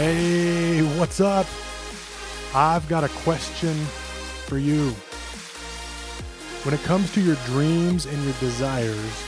[0.00, 1.46] Hey, what's up?
[2.54, 3.74] I've got a question
[4.46, 4.92] for you.
[6.62, 9.26] When it comes to your dreams and your desires,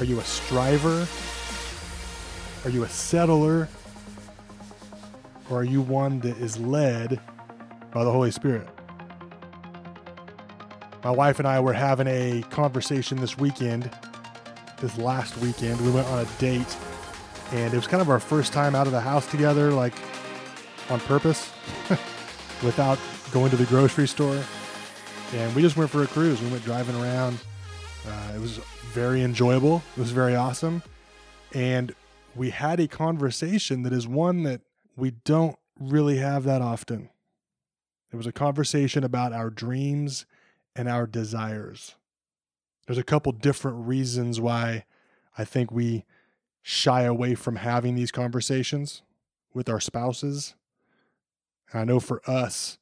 [0.00, 1.06] are you a striver?
[2.64, 3.68] Are you a settler?
[5.48, 7.20] Or are you one that is led
[7.92, 8.66] by the Holy Spirit?
[11.04, 13.88] My wife and I were having a conversation this weekend,
[14.80, 15.80] this last weekend.
[15.82, 16.76] We went on a date
[17.52, 19.94] and it was kind of our first time out of the house together, like
[20.90, 21.50] on purpose,
[22.62, 22.98] without
[23.32, 24.42] going to the grocery store.
[25.34, 26.40] And we just went for a cruise.
[26.40, 27.38] We went driving around.
[28.06, 28.58] Uh, it was
[28.92, 29.82] very enjoyable.
[29.96, 30.82] It was very awesome.
[31.52, 31.94] And
[32.34, 34.62] we had a conversation that is one that
[34.96, 37.10] we don't really have that often.
[38.12, 40.26] It was a conversation about our dreams
[40.74, 41.94] and our desires.
[42.86, 44.84] There's a couple different reasons why
[45.36, 46.04] I think we
[46.68, 49.02] shy away from having these conversations
[49.54, 50.56] with our spouses.
[51.70, 52.76] And I know for us,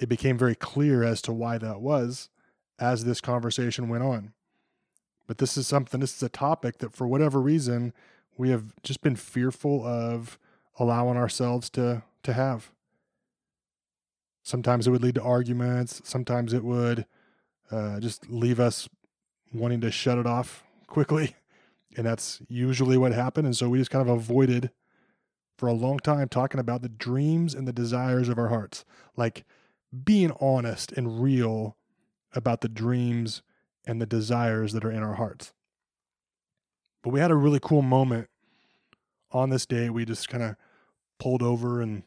[0.00, 2.28] it became very clear as to why that was
[2.76, 4.32] as this conversation went on.
[5.28, 7.92] But this is something, this is a topic that for whatever reason,
[8.36, 10.36] we have just been fearful of
[10.80, 12.72] allowing ourselves to, to have.
[14.42, 17.06] Sometimes it would lead to arguments, sometimes it would
[17.70, 18.88] uh, just leave us
[19.52, 21.36] wanting to shut it off quickly.
[21.96, 23.46] And that's usually what happened.
[23.46, 24.70] And so we just kind of avoided
[25.56, 28.84] for a long time talking about the dreams and the desires of our hearts,
[29.16, 29.44] like
[30.04, 31.76] being honest and real
[32.34, 33.42] about the dreams
[33.86, 35.52] and the desires that are in our hearts.
[37.02, 38.28] But we had a really cool moment
[39.30, 39.90] on this day.
[39.90, 40.56] We just kind of
[41.18, 42.02] pulled over and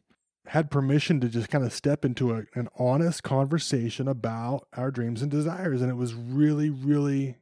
[0.47, 5.21] had permission to just kind of step into a, an honest conversation about our dreams
[5.21, 5.81] and desires.
[5.81, 7.37] And it was really, really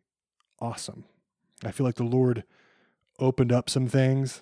[0.59, 1.06] awesome.
[1.64, 2.44] I feel like the Lord
[3.20, 4.42] opened up some things,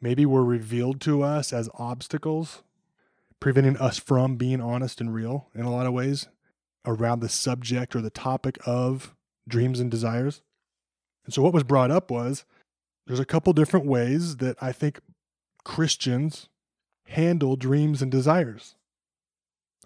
[0.00, 2.62] maybe were revealed to us as obstacles,
[3.40, 6.28] preventing us from being honest and real in a lot of ways
[6.84, 9.14] around the subject or the topic of
[9.46, 10.42] dreams and desires.
[11.24, 12.44] And so, what was brought up was
[13.06, 15.00] there's a couple different ways that I think
[15.64, 16.48] Christians
[17.04, 18.74] handle dreams and desires.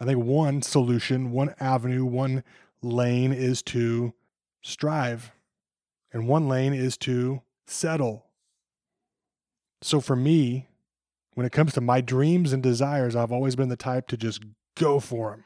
[0.00, 2.43] I think one solution, one avenue, one
[2.82, 4.15] lane is to
[4.62, 5.32] strive
[6.12, 8.27] and one lane is to settle.
[9.81, 10.69] So for me,
[11.34, 14.45] when it comes to my dreams and desires, I've always been the type to just
[14.77, 15.45] go for them.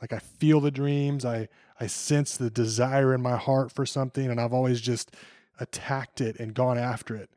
[0.00, 1.48] Like I feel the dreams, I
[1.80, 5.14] I sense the desire in my heart for something and I've always just
[5.58, 7.30] attacked it and gone after it.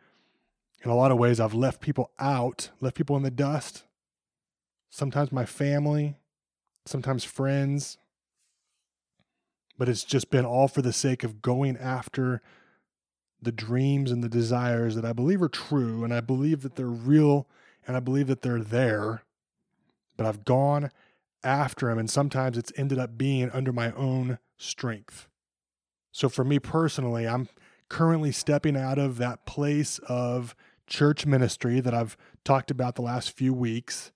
[0.84, 3.84] In a lot of ways I've left people out, left people in the dust.
[4.90, 6.18] Sometimes my family,
[6.86, 7.98] sometimes friends,
[9.78, 12.42] but it's just been all for the sake of going after
[13.42, 16.88] the dreams and the desires that I believe are true and I believe that they're
[16.88, 17.48] real
[17.86, 19.24] and I believe that they're there.
[20.16, 20.90] But I've gone
[21.44, 25.28] after them and sometimes it's ended up being under my own strength.
[26.12, 27.48] So for me personally, I'm
[27.90, 30.56] currently stepping out of that place of
[30.88, 34.12] church ministry that I've talked about the last few weeks.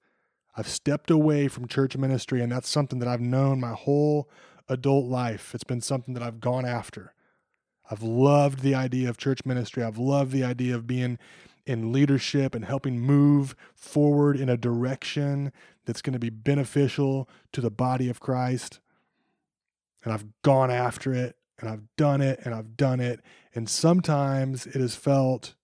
[0.58, 4.30] I've stepped away from church ministry and that's something that I've known my whole
[4.68, 5.54] adult life.
[5.54, 7.14] It's been something that I've gone after.
[7.90, 9.84] I've loved the idea of church ministry.
[9.84, 11.20] I've loved the idea of being
[11.66, 15.52] in leadership and helping move forward in a direction
[15.86, 18.80] that's going to be beneficial to the body of Christ.
[20.04, 23.20] And I've gone after it and I've done it and I've done it.
[23.54, 25.56] And sometimes it has felt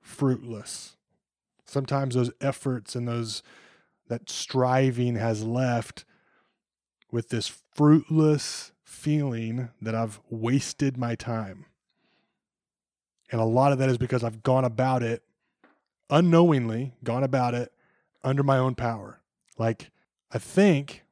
[0.00, 0.96] fruitless.
[1.66, 3.42] Sometimes those efforts and those
[4.08, 6.04] that striving has left
[7.10, 11.66] with this fruitless feeling that I've wasted my time.
[13.30, 15.22] And a lot of that is because I've gone about it
[16.08, 17.72] unknowingly, gone about it
[18.22, 19.20] under my own power.
[19.56, 19.90] Like,
[20.32, 21.04] I think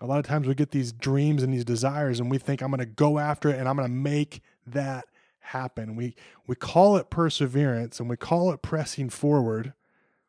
[0.00, 2.70] a lot of times we get these dreams and these desires and we think I'm
[2.70, 5.06] going to go after it and I'm going to make that
[5.40, 5.96] happen.
[5.96, 6.14] We
[6.46, 9.72] we call it perseverance and we call it pressing forward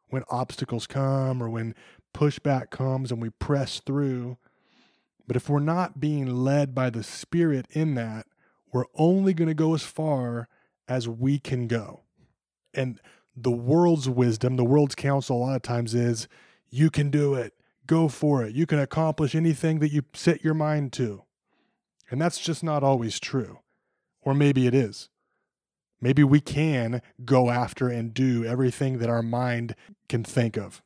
[0.10, 1.76] when obstacles come or when
[2.14, 4.38] pushback comes and we press through.
[5.32, 8.28] But if we're not being led by the Spirit in that,
[8.74, 10.50] we're only going to go as far
[10.90, 12.02] as we can go.
[12.74, 13.00] And
[13.34, 16.28] the world's wisdom, the world's counsel, a lot of times is
[16.70, 17.54] you can do it,
[17.88, 21.24] go for it, you can accomplish anything that you set your mind to.
[22.10, 23.60] And that's just not always true.
[24.20, 25.08] Or maybe it is.
[26.02, 29.76] Maybe we can go after and do everything that our mind
[30.10, 30.82] can think of.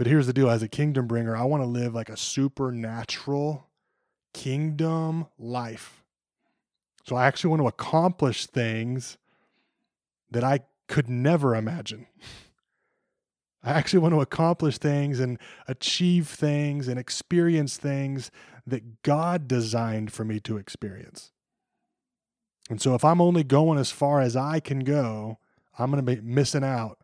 [0.00, 3.68] But here's the deal as a kingdom bringer, I want to live like a supernatural
[4.32, 6.02] kingdom life.
[7.04, 9.18] So I actually want to accomplish things
[10.30, 12.06] that I could never imagine.
[13.62, 15.38] I actually want to accomplish things and
[15.68, 18.30] achieve things and experience things
[18.66, 21.30] that God designed for me to experience.
[22.70, 25.36] And so if I'm only going as far as I can go,
[25.78, 26.99] I'm going to be missing out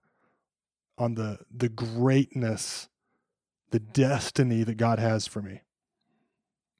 [0.99, 2.89] on the the greatness,
[3.71, 5.63] the destiny that God has for me.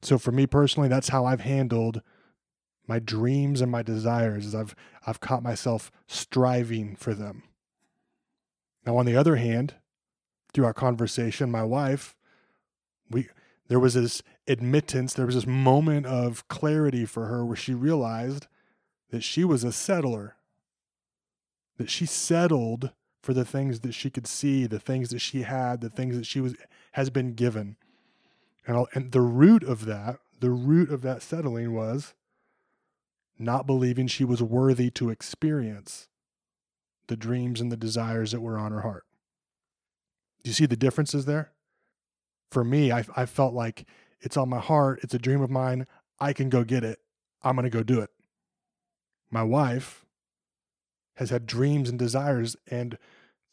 [0.03, 2.03] So for me personally, that's how I've handled
[2.87, 4.75] my dreams and my desires is I've
[5.07, 7.43] I've caught myself striving for them.
[8.85, 9.75] Now on the other hand,
[10.53, 12.15] through our conversation, my wife,
[13.11, 13.29] we
[13.69, 18.47] there was this admittance, there was this moment of clarity for her where she realized
[19.11, 20.37] that she was a settler.
[21.79, 22.93] That she settled
[23.27, 26.25] for the things that she could see, the things that she had, the things that
[26.25, 26.55] she was
[26.93, 27.77] has been given.
[28.65, 32.15] And, I'll, and the root of that, the root of that settling was
[33.37, 36.07] not believing she was worthy to experience
[37.09, 39.05] the dreams and the desires that were on her heart.
[40.45, 41.51] Do you see the differences there?
[42.53, 43.89] For me, I, I felt like
[44.21, 45.89] it's on my heart, it's a dream of mine,
[46.21, 47.01] I can go get it,
[47.43, 48.11] I'm going to go do it.
[49.33, 50.07] My wife
[51.17, 52.97] has had dreams and desires, and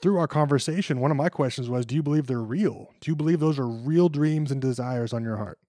[0.03, 2.91] through our conversation, one of my questions was, Do you believe they're real?
[2.99, 5.59] Do you believe those are real dreams and desires on your heart?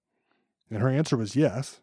[0.69, 1.79] And her answer was yes.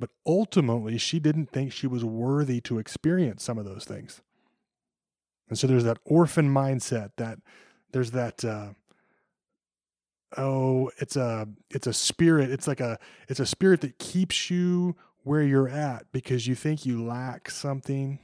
[0.00, 4.22] But ultimately, she didn't think she was worthy to experience some of those things.
[5.50, 7.40] And so there's that orphan mindset that
[7.92, 8.68] there's that uh,
[10.38, 14.96] oh it's a it's a spirit it's like a it's a spirit that keeps you
[15.24, 18.18] where you're at because you think you lack something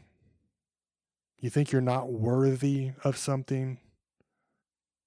[1.42, 3.78] you think you're not worthy of something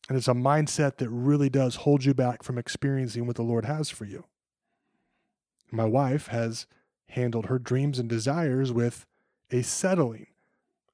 [0.08, 3.66] and it's a mindset that really does hold you back from experiencing what the lord
[3.66, 4.26] has for you
[5.72, 6.68] my wife has
[7.10, 9.06] handled her dreams and desires with
[9.52, 10.28] a settling.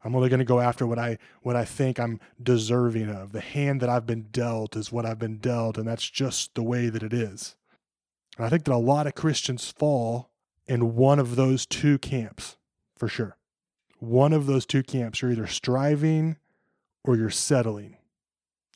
[0.04, 3.32] I'm only going to go after what I what I think I'm deserving of.
[3.32, 6.64] The hand that I've been dealt is what I've been dealt, and that's just the
[6.64, 7.56] way that it is.
[8.38, 10.32] And I think that a lot of Christians fall
[10.66, 12.58] in one of those two camps,
[12.96, 13.38] for sure.
[14.02, 15.22] One of those two camps.
[15.22, 16.38] You're either striving
[17.04, 17.98] or you're settling.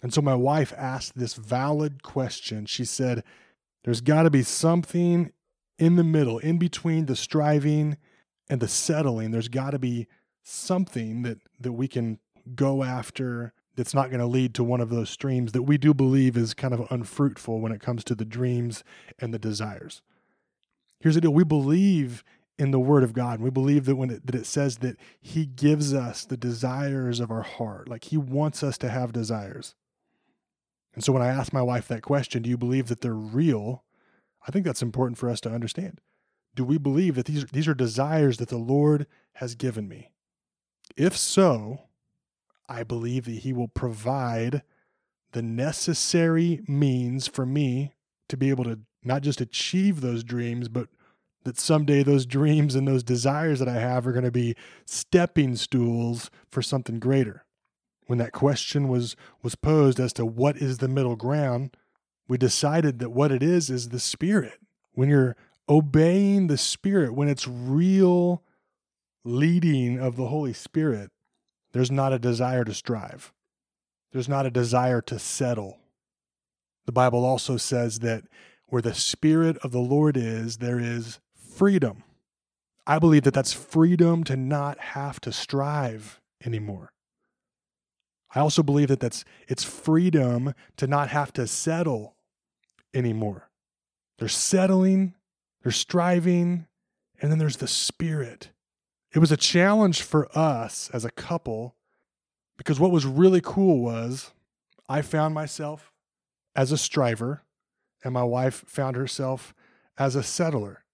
[0.02, 2.66] And so my wife asked this valid question.
[2.66, 3.24] She said,
[3.84, 5.32] There's got to be something
[5.78, 7.98] in the middle, in between the striving
[8.50, 10.08] and the settling, there's got to be
[10.44, 12.20] something that that we can
[12.54, 15.94] go after that's not going to lead to one of those streams that we do
[15.94, 18.84] believe is kind of unfruitful when it comes to the dreams
[19.20, 20.02] and the desires.
[21.00, 22.24] Here's the deal: we believe
[22.58, 23.42] in the Word of God.
[23.42, 27.32] We believe that when it, that it says that He gives us the desires of
[27.32, 29.76] our heart, like He wants us to have desires.
[30.94, 33.84] And so when I ask my wife that question, do you believe that they're real?
[34.48, 36.00] I think that's important for us to understand.
[36.56, 40.12] Do we believe that these, these are desires that the Lord has given me?
[40.96, 41.82] If so,
[42.70, 44.64] I believe that He will provide
[45.34, 47.94] the necessary means for me
[48.30, 50.88] to be able to not just achieve those dreams, but
[51.46, 55.56] that someday those dreams and those desires that I have are going to be stepping
[55.56, 57.46] stools for something greater.
[58.08, 61.78] When that question was was posed as to what is the middle ground,
[62.28, 64.60] we decided that what it is is the Spirit.
[64.94, 65.36] When you're
[65.70, 68.44] obeying the Spirit, when it's real
[69.24, 71.12] leading of the Holy Spirit,
[71.74, 73.34] there's not a desire to strive,
[74.12, 75.78] there's not a desire to settle.
[76.86, 78.24] The Bible also says that
[78.68, 81.20] where the Spirit of the Lord is, there is
[81.56, 82.04] freedom.
[82.88, 86.92] I believe that that's freedom to not have to strive anymore.
[88.34, 92.16] I also believe that that's it's freedom to not have to settle
[92.94, 93.50] anymore.
[94.20, 95.16] They're settling,
[95.64, 96.68] they're striving,
[97.22, 98.50] and then there's the spirit.
[99.14, 101.76] It was a challenge for us as a couple
[102.58, 104.32] because what was really cool was
[104.88, 105.92] I found myself
[106.56, 107.44] as a striver,
[108.04, 109.54] and my wife found herself
[109.98, 110.85] as a settler.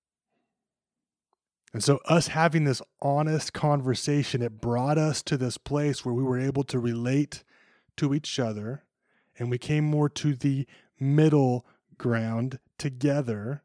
[1.73, 6.23] And so, us having this honest conversation, it brought us to this place where we
[6.23, 7.43] were able to relate
[7.97, 8.83] to each other
[9.39, 10.67] and we came more to the
[10.99, 11.65] middle
[11.97, 13.63] ground together,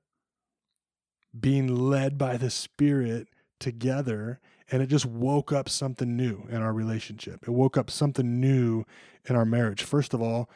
[1.39, 6.73] being led by the Spirit together, and it just woke up something new in our
[6.73, 7.43] relationship.
[7.47, 8.85] It woke up something new
[9.29, 9.83] in our marriage.
[9.83, 10.49] First of all,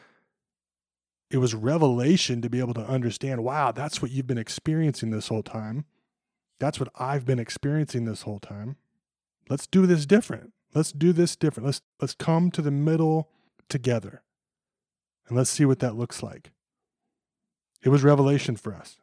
[1.30, 5.28] it was revelation to be able to understand wow, that's what you've been experiencing this
[5.28, 5.84] whole time.
[6.60, 8.76] That's what I've been experiencing this whole time.
[9.48, 10.52] Let's do this different.
[10.74, 11.66] Let's do this different.
[11.66, 13.30] Let's let's come to the middle
[13.68, 14.22] together.
[15.26, 16.52] And let's see what that looks like.
[17.82, 18.98] It was revelation for us.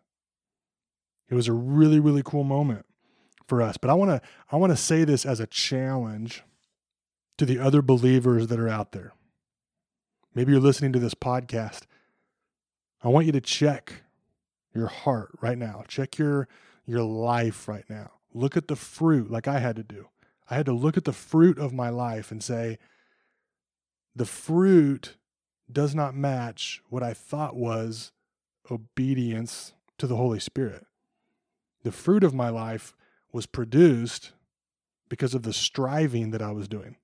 [1.30, 2.86] It was a really really cool moment
[3.48, 3.76] for us.
[3.76, 4.22] But I want to
[4.52, 6.44] I want to say this as a challenge
[7.38, 9.14] to the other believers that are out there.
[10.34, 11.84] Maybe you're listening to this podcast.
[13.04, 14.04] I want you to check
[14.76, 15.84] your heart right now.
[15.88, 16.48] Check your
[16.88, 18.12] your life right now.
[18.34, 20.08] Look at the fruit like I had to do.
[20.50, 22.80] I had to look at the fruit of my life and say
[24.16, 25.18] the fruit
[25.72, 28.12] does not match what I thought was
[28.72, 30.86] obedience to the Holy Spirit.
[31.84, 32.96] The fruit of my life
[33.32, 34.32] was produced
[35.10, 36.96] because of the striving that I was doing.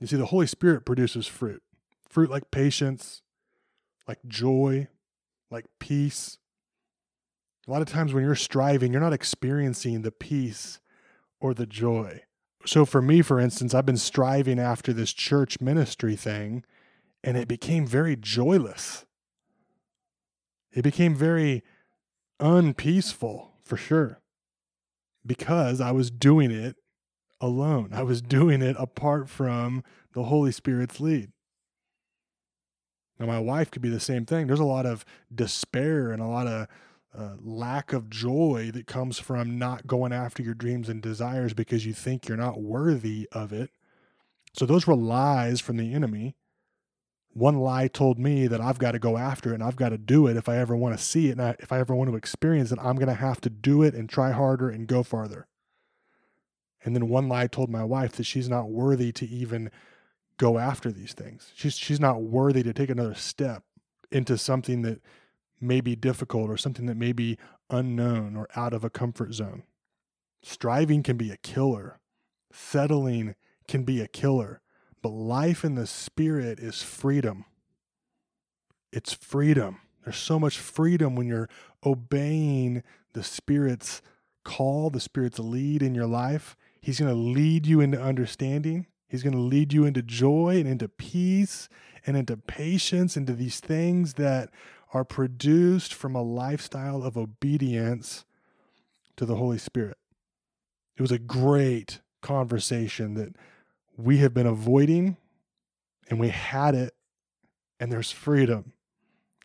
[0.00, 1.62] You see, the Holy Spirit produces fruit
[2.08, 3.22] fruit like patience,
[4.08, 4.88] like joy,
[5.48, 6.38] like peace.
[7.70, 10.80] A lot of times when you're striving, you're not experiencing the peace
[11.38, 12.22] or the joy.
[12.66, 16.64] So, for me, for instance, I've been striving after this church ministry thing,
[17.22, 19.06] and it became very joyless.
[20.72, 21.62] It became very
[22.40, 24.20] unpeaceful for sure
[25.24, 26.74] because I was doing it
[27.40, 27.90] alone.
[27.92, 31.30] I was doing it apart from the Holy Spirit's lead.
[33.20, 34.48] Now, my wife could be the same thing.
[34.48, 36.66] There's a lot of despair and a lot of
[37.16, 41.84] uh, lack of joy that comes from not going after your dreams and desires because
[41.84, 43.70] you think you're not worthy of it.
[44.54, 46.36] So, those were lies from the enemy.
[47.32, 49.98] One lie told me that I've got to go after it and I've got to
[49.98, 51.32] do it if I ever want to see it.
[51.32, 53.82] And I, if I ever want to experience it, I'm going to have to do
[53.82, 55.46] it and try harder and go farther.
[56.84, 59.70] And then one lie told my wife that she's not worthy to even
[60.38, 61.52] go after these things.
[61.54, 63.62] She's she's not worthy to take another step
[64.10, 65.00] into something that
[65.60, 67.38] may be difficult or something that may be
[67.68, 69.62] unknown or out of a comfort zone.
[70.42, 72.00] Striving can be a killer.
[72.52, 73.34] Settling
[73.68, 74.60] can be a killer.
[75.02, 77.44] But life in the spirit is freedom.
[78.92, 79.80] It's freedom.
[80.04, 81.48] There's so much freedom when you're
[81.84, 84.02] obeying the Spirit's
[84.44, 86.56] call, the Spirit's lead in your life.
[86.80, 88.86] He's going to lead you into understanding.
[89.08, 91.68] He's going to lead you into joy and into peace
[92.06, 94.50] and into patience, into these things that
[94.92, 98.24] are produced from a lifestyle of obedience
[99.16, 99.98] to the Holy Spirit.
[100.96, 103.36] It was a great conversation that
[103.96, 105.16] we have been avoiding,
[106.08, 106.94] and we had it,
[107.78, 108.72] and there's freedom.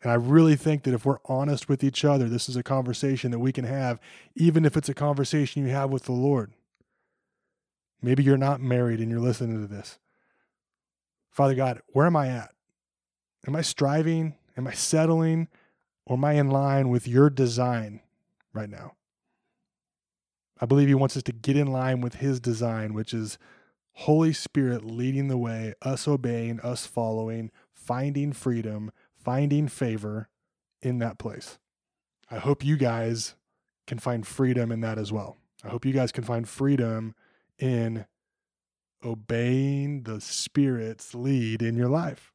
[0.02, 3.32] And I really think that if we're honest with each other, this is a conversation
[3.32, 4.00] that we can have,
[4.36, 6.54] even if it's a conversation you have with the Lord.
[8.02, 9.98] Maybe you're not married and you're listening to this.
[11.32, 12.52] Father God, where am I at?
[13.48, 14.36] Am I striving?
[14.58, 15.48] Am I settling?
[16.06, 18.02] Or am I in line with your design
[18.54, 18.94] right now?
[20.62, 23.38] I believe He wants us to get in line with His design, which is
[23.94, 30.30] Holy Spirit leading the way, us obeying, us following, finding freedom, finding favor
[30.82, 31.58] in that place.
[32.30, 33.36] I hope you guys
[33.88, 35.38] can find freedom in that as well.
[35.64, 37.16] I hope you guys can find freedom
[37.58, 38.06] in
[39.04, 42.35] obeying the Spirit's lead in your life.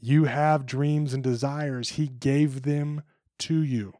[0.00, 3.02] You have dreams and desires, He gave them
[3.40, 3.94] to you.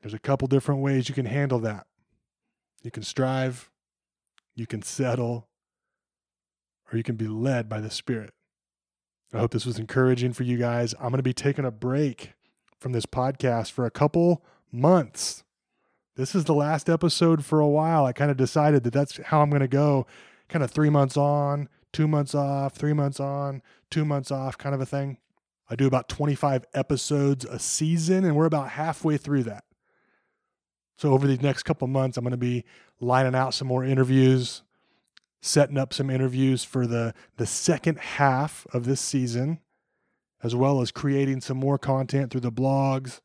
[0.00, 1.86] There's a couple different ways you can handle that.
[2.82, 3.70] You can strive,
[4.54, 5.48] you can settle,
[6.90, 8.34] or you can be led by the Spirit.
[9.32, 10.92] I hope this was encouraging for you guys.
[10.94, 12.32] I'm going to be taking a break
[12.78, 15.44] from this podcast for a couple months
[16.16, 18.04] this is the last episode for a while.
[18.04, 20.06] I kind of decided that that's how I'm going to go,
[20.48, 24.74] kind of three months on, two months off, three months on, two months off, kind
[24.74, 25.18] of a thing.
[25.70, 29.64] I do about 25 episodes a season, and we're about halfway through that.
[30.98, 32.64] So, over these next couple months, I'm going to be
[33.00, 34.62] lining out some more interviews,
[35.40, 39.60] setting up some interviews for the, the second half of this season,
[40.42, 43.20] as well as creating some more content through the blogs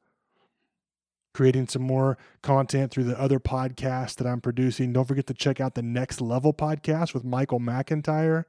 [1.38, 4.91] creating some more content through the other podcasts that I'm producing.
[4.91, 8.45] Don't forget to check out the Next Level podcast with Michael McIntyre.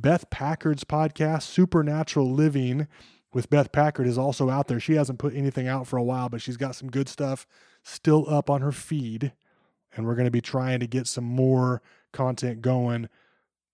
[0.00, 2.86] Beth Packard's podcast, Supernatural Living
[3.32, 4.80] with Beth Packard, is also out there.
[4.80, 7.46] She hasn't put anything out for a while, but she's got some good stuff
[7.82, 9.32] still up on her feed.
[9.94, 13.08] And we're going to be trying to get some more content going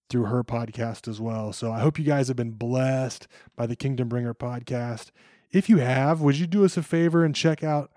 [0.09, 1.53] through her podcast as well.
[1.53, 3.27] So I hope you guys have been blessed
[3.57, 5.11] by the Kingdom Bringer podcast.
[5.51, 7.93] If you have, would you do us a favor and check out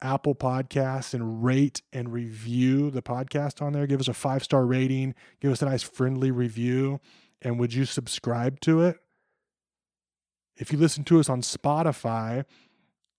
[0.00, 3.86] Apple Podcasts and rate and review the podcast on there?
[3.86, 7.00] Give us a five star rating, give us a nice friendly review,
[7.42, 8.98] and would you subscribe to it?
[10.56, 12.44] If you listen to us on Spotify,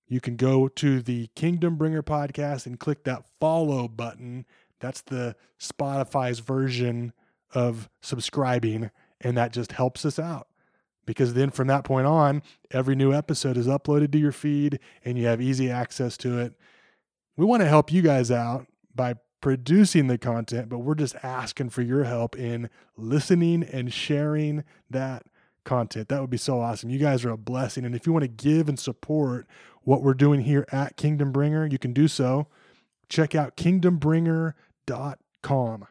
[0.07, 4.45] you can go to the Kingdom Bringer podcast and click that follow button.
[4.79, 7.13] That's the Spotify's version
[7.53, 10.47] of subscribing, and that just helps us out.
[11.05, 15.17] Because then from that point on, every new episode is uploaded to your feed and
[15.17, 16.53] you have easy access to it.
[17.35, 21.69] We want to help you guys out by producing the content, but we're just asking
[21.69, 25.23] for your help in listening and sharing that
[25.63, 26.09] content.
[26.09, 26.89] That would be so awesome.
[26.89, 27.85] You guys are a blessing.
[27.85, 29.47] And if you want to give and support
[29.83, 32.47] what we're doing here at Kingdom Bringer, you can do so.
[33.07, 35.87] Check out kingdombringer.com.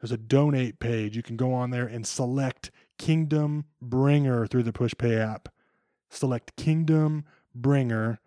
[0.00, 1.16] There's a donate page.
[1.16, 5.48] You can go on there and select Kingdom Bringer through the PushPay app.
[6.10, 7.24] Select Kingdom
[7.54, 8.20] Bringer,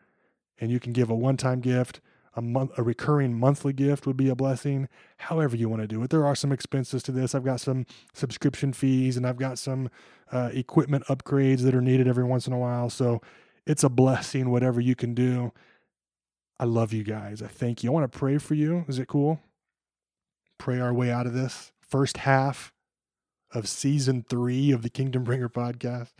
[0.59, 2.01] and you can give a one time gift.
[2.37, 4.87] A, month, a recurring monthly gift would be a blessing.
[5.17, 6.11] However, you want to do it.
[6.11, 7.33] There are some expenses to this.
[7.33, 9.89] I've got some subscription fees and I've got some
[10.31, 12.91] uh, equipment upgrades that are needed every once in a while.
[12.91, 13.21] So
[13.65, 15.51] it's a blessing, whatever you can do.
[16.59, 17.41] I love you guys.
[17.41, 17.89] I thank you.
[17.89, 18.85] I want to pray for you.
[18.87, 19.39] Is it cool?
[20.57, 21.71] Pray our way out of this.
[21.81, 22.71] First half
[23.51, 26.13] of season three of the Kingdom Bringer podcast.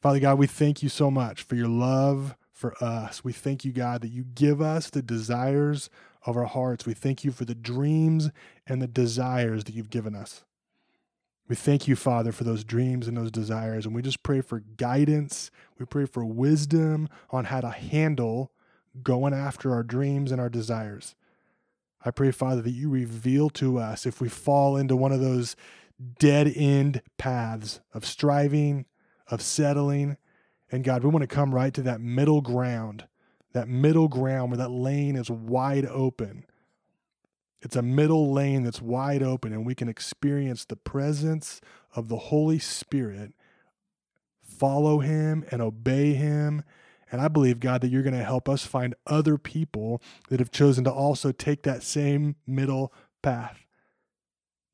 [0.00, 3.24] Father God, we thank you so much for your love for us.
[3.24, 5.90] We thank you, God, that you give us the desires
[6.24, 6.86] of our hearts.
[6.86, 8.30] We thank you for the dreams
[8.68, 10.44] and the desires that you've given us.
[11.48, 13.84] We thank you, Father, for those dreams and those desires.
[13.84, 15.50] And we just pray for guidance.
[15.76, 18.52] We pray for wisdom on how to handle
[19.02, 21.16] going after our dreams and our desires.
[22.04, 25.56] I pray, Father, that you reveal to us if we fall into one of those
[26.20, 28.86] dead end paths of striving,
[29.26, 30.16] of settling.
[30.72, 33.04] And God, we want to come right to that middle ground,
[33.52, 36.46] that middle ground where that lane is wide open.
[37.60, 41.60] It's a middle lane that's wide open, and we can experience the presence
[41.94, 43.34] of the Holy Spirit,
[44.42, 46.64] follow Him and obey Him.
[47.12, 50.50] And I believe, God, that you're going to help us find other people that have
[50.50, 53.66] chosen to also take that same middle path.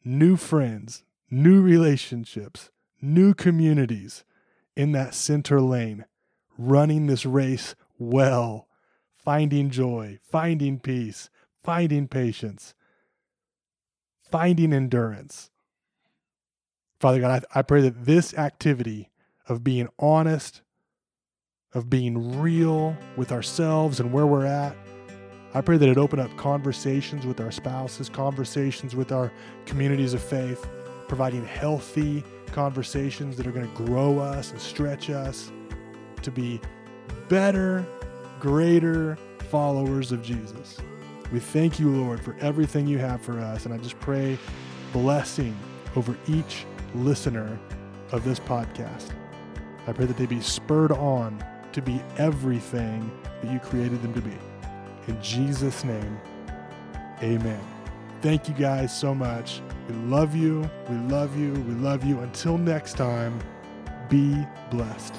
[0.04, 2.70] New friends, new relationships,
[3.02, 4.22] new communities
[4.78, 6.04] in that center lane,
[6.56, 8.68] running this race well,
[9.12, 11.30] finding joy, finding peace,
[11.64, 12.74] finding patience,
[14.30, 15.50] finding endurance.
[17.00, 19.10] Father God, I, I pray that this activity
[19.48, 20.62] of being honest,
[21.74, 24.76] of being real with ourselves and where we're at,
[25.54, 29.32] I pray that it open up conversations with our spouses, conversations with our
[29.66, 30.68] communities of faith,
[31.08, 35.52] providing healthy conversations that are going to grow us and stretch us
[36.22, 36.60] to be
[37.28, 37.84] better,
[38.40, 39.16] greater
[39.50, 40.78] followers of Jesus.
[41.32, 43.64] We thank you, Lord, for everything you have for us.
[43.64, 44.38] And I just pray
[44.92, 45.56] blessing
[45.96, 47.58] over each listener
[48.12, 49.10] of this podcast.
[49.86, 53.10] I pray that they be spurred on to be everything
[53.42, 54.36] that you created them to be.
[55.06, 56.18] In Jesus' name,
[57.22, 57.60] amen.
[58.20, 59.60] Thank you guys so much.
[59.88, 60.68] We love you.
[60.90, 61.52] We love you.
[61.52, 62.20] We love you.
[62.20, 63.40] Until next time,
[64.10, 64.36] be
[64.70, 65.14] blessed.